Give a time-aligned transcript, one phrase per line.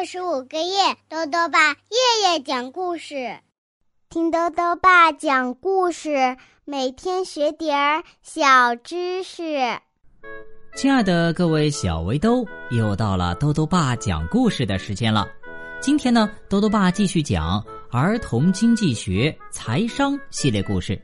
[0.00, 3.36] 二十五个月，豆豆爸夜夜讲故事，
[4.08, 9.58] 听豆豆爸讲故事，每天学点儿小知识。
[10.74, 15.28] 亲爱的各位小围兜，又到了豆豆爸讲故事的时间了。
[15.82, 20.98] 今天呢，豆豆爸继续讲儿童经济学、财商系列故事。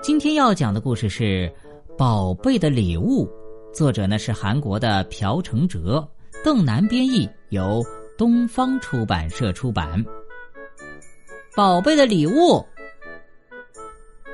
[0.00, 1.52] 今天要讲的故事是
[1.96, 3.26] 《宝贝的礼物》，
[3.74, 6.08] 作者呢是韩国的朴成哲，
[6.44, 7.84] 邓南编译，由
[8.20, 10.04] 东方出版社出版。
[11.56, 12.62] 宝贝的礼物，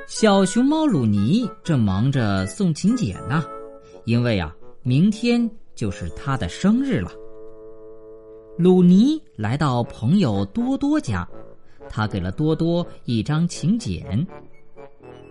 [0.09, 3.45] 小熊猫鲁尼正忙着送请柬呢，
[4.05, 7.13] 因为啊，明天就是他的生日了。
[8.59, 11.25] 鲁尼来到朋友多多家，
[11.89, 14.27] 他给了多多一张请柬。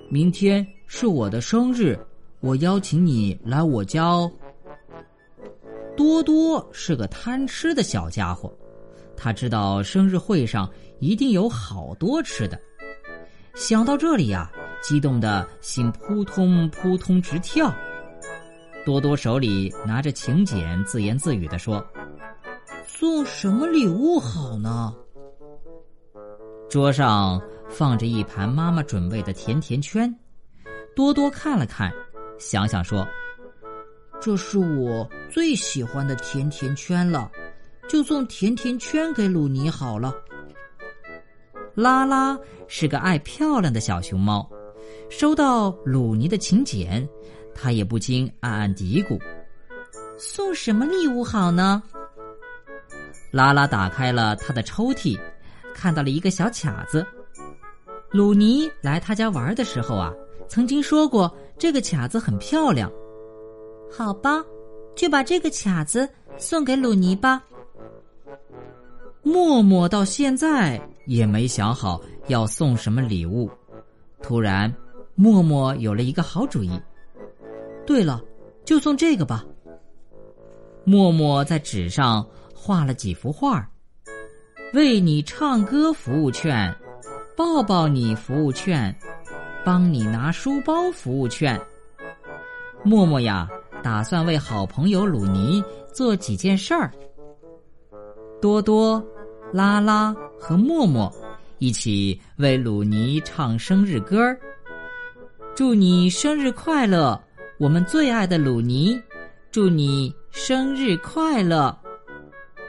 [0.07, 1.99] 明天是我的生日，
[2.39, 4.31] 我邀请你来我家哦。
[5.96, 8.51] 多多是个贪吃的小家伙，
[9.15, 12.60] 他知道生日会上一定有好多吃的。
[13.55, 17.74] 想到这里呀，激动的心扑通扑通直跳。
[18.85, 21.84] 多多手里拿着请柬，自言自语地说
[22.85, 24.93] ：“送什么礼物好呢？”
[26.70, 30.13] 桌上放着一盘妈妈准备的甜甜圈，
[30.96, 31.91] 多多看了看，
[32.37, 33.07] 想想说
[34.21, 37.32] ：“这是我最喜欢的甜甜圈了，
[37.88, 40.13] 就送甜甜圈给鲁尼好了。”
[41.76, 44.49] 拉拉是个爱漂亮的小熊猫，
[45.10, 47.08] 收到鲁尼的请柬，
[47.54, 49.20] 他也不禁暗暗嘀咕
[50.18, 51.84] ：“送什么礼物好呢？”
[53.32, 55.20] 拉拉打开了他的抽屉。
[55.74, 57.05] 看到了一个小卡子，
[58.10, 60.13] 鲁尼来他家玩的时候啊，
[60.48, 62.90] 曾经说过这个卡子很漂亮。
[63.98, 64.44] 好吧，
[64.94, 67.41] 就把这个卡子送给鲁尼吧。
[69.24, 73.50] 默默到现在也没想好要送什么礼物，
[74.22, 74.74] 突然，
[75.16, 76.78] 默默有了一个好主意。
[77.88, 78.22] 对了，
[78.66, 79.46] 就送这个吧。
[80.84, 83.66] 默默在纸上画了几幅画。
[84.74, 86.75] 为你唱歌服务券，
[87.38, 88.94] 抱抱你服务券，
[89.64, 91.58] 帮你拿书包服务券。
[92.84, 93.50] 默默呀，
[93.85, 95.63] 打算为好朋友鲁尼
[95.94, 96.91] 做几件事儿。
[98.41, 99.06] 多多、
[99.53, 101.13] 拉拉和默默
[101.59, 104.40] 一起为鲁尼唱生日歌儿。
[105.53, 107.22] 祝你生日快乐，
[107.59, 109.00] 我们最爱的鲁尼！
[109.51, 111.78] 祝你生日快乐！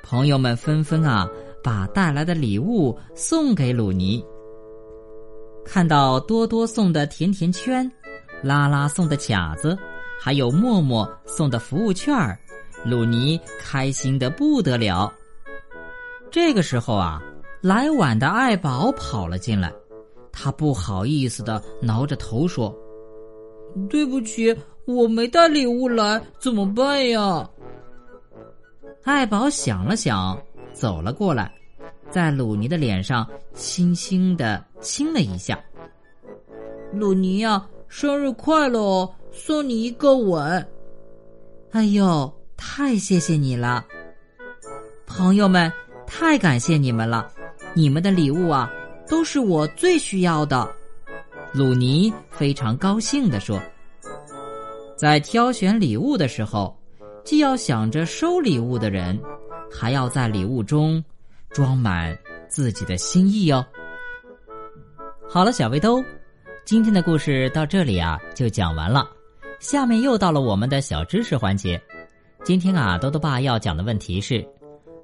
[0.03, 1.27] 朋友们纷纷啊。
[1.65, 4.23] 把带来的礼物送给鲁尼。
[5.65, 7.91] 看到多多送的甜甜圈，
[8.41, 9.77] 拉拉送的卡子，
[10.21, 12.39] 还有默默送的服务券儿，
[12.85, 15.13] 鲁尼开心的不得了。
[16.31, 17.23] 这个时候啊，
[17.61, 19.73] 来晚的爱宝跑了进来，
[20.33, 22.75] 他不好意思的挠着头说
[23.89, 24.57] ：“对不起，
[24.87, 27.49] 我没带礼物来，怎么办呀？”
[29.05, 30.37] 爱宝想了想。
[30.73, 31.51] 走了过来，
[32.11, 35.59] 在鲁尼的脸上轻轻的亲了一下。
[36.93, 39.11] 鲁尼呀，生日快乐哦！
[39.37, 40.67] 送你一个吻。
[41.73, 43.85] 哎呦，太谢谢你了，
[45.07, 45.71] 朋友们，
[46.07, 47.31] 太感谢你们了！
[47.75, 48.73] 你们的礼物啊，
[49.07, 50.67] 都是我最需要的。
[51.53, 53.61] 鲁尼非常高兴地说
[54.97, 56.75] ：“在挑选礼物的时候，
[57.23, 59.19] 既要想着收礼物的人。”
[59.69, 61.05] 还要在礼物中
[61.51, 62.17] 装满
[62.49, 63.67] 自己的心意哦。
[65.29, 66.03] 好了，小围兜，
[66.65, 69.16] 今天的故事到这里啊就讲完了。
[69.59, 71.81] 下面又到了我们的小知识环节。
[72.45, 74.47] 今天啊，豆豆爸要讲的问题是：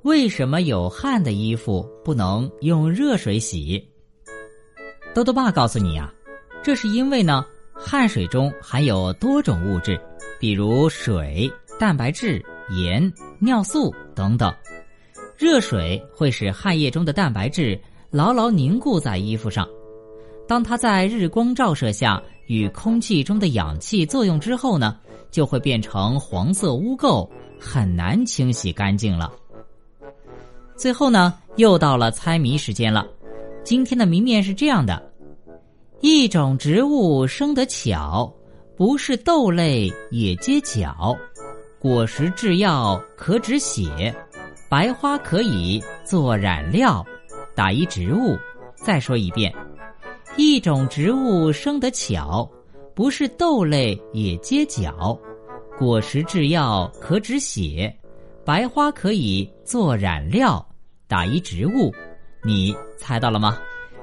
[0.03, 3.83] 为什么有汗的衣服不能用热水洗？
[5.15, 6.13] 豆豆爸告诉你啊，
[6.63, 10.01] 这是因为呢，汗水中含有多种物质，
[10.39, 12.45] 比如水、蛋白质。
[12.71, 14.51] 盐、尿素等等，
[15.37, 17.79] 热水会使汗液中的蛋白质
[18.09, 19.69] 牢牢凝固在衣服上。
[20.49, 24.97] 当它在日光照射下与空气中的氧气作用之后呢，
[25.31, 27.29] 就会变成黄色污垢，
[27.59, 29.33] 很难清洗干净了。
[30.77, 33.07] 最后呢，又到了猜谜时间了。
[33.65, 35.01] 今天的谜面是这样的：
[36.01, 38.33] 一种植物生得巧，
[38.77, 41.17] 不是豆类也结角。
[41.79, 44.15] 果实制药可止血，
[44.69, 47.05] 白花可以做染料。
[47.55, 48.37] 打一植物，
[48.75, 49.53] 再说一遍：
[50.37, 52.49] 一种植物生得巧，
[52.95, 55.19] 不是豆类也结角。
[55.79, 57.95] 果实制药可止血，
[58.45, 60.65] 白花可以做染料。
[61.07, 61.93] 打一植物，
[62.43, 63.59] 你猜到了吗？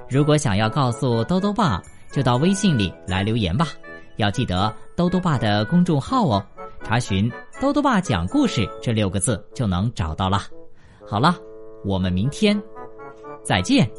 [0.07, 1.81] 如果想要告诉兜兜爸，
[2.11, 3.69] 就到微信里来留言吧。
[4.17, 6.45] 要记得兜兜爸的公众号哦，
[6.83, 10.43] 查询“兜兜爸讲故事”这六个字就能找到了。
[11.07, 11.35] 好了，
[11.83, 12.61] 我们明天
[13.43, 13.89] 再见。